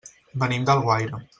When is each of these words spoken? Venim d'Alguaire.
Venim 0.43 0.65
d'Alguaire. 0.69 1.23